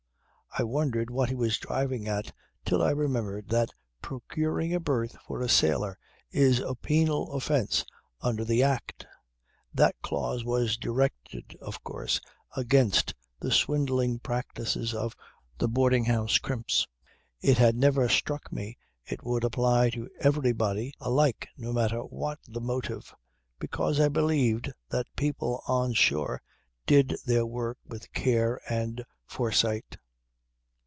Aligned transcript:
"I 0.57 0.63
wondered 0.63 1.09
what 1.09 1.29
he 1.29 1.35
was 1.35 1.57
driving 1.57 2.09
at 2.09 2.33
till 2.65 2.83
I 2.83 2.91
remembered 2.91 3.47
that 3.51 3.69
procuring 4.01 4.73
a 4.73 4.81
berth 4.81 5.15
for 5.25 5.39
a 5.39 5.47
sailor 5.47 5.97
is 6.29 6.59
a 6.59 6.75
penal 6.75 7.31
offence 7.31 7.85
under 8.19 8.43
the 8.43 8.61
Act. 8.61 9.07
That 9.73 9.95
clause 10.01 10.43
was 10.43 10.75
directed 10.75 11.55
of 11.61 11.81
course 11.85 12.19
against 12.53 13.13
the 13.39 13.49
swindling 13.49 14.19
practices 14.19 14.93
of 14.93 15.15
the 15.57 15.69
boarding 15.69 16.03
house 16.03 16.37
crimps. 16.37 16.85
It 17.39 17.57
had 17.57 17.77
never 17.77 18.09
struck 18.09 18.51
me 18.51 18.77
it 19.05 19.23
would 19.23 19.45
apply 19.45 19.91
to 19.91 20.09
everybody 20.19 20.93
alike 20.99 21.47
no 21.55 21.71
matter 21.71 21.99
what 22.01 22.39
the 22.45 22.59
motive, 22.59 23.15
because 23.57 24.01
I 24.01 24.09
believed 24.09 24.65
then 24.65 24.73
that 24.89 25.15
people 25.15 25.63
on 25.69 25.93
shore 25.93 26.41
did 26.85 27.15
their 27.25 27.45
work 27.45 27.77
with 27.87 28.11
care 28.11 28.59
and 28.67 29.05
foresight. 29.25 29.95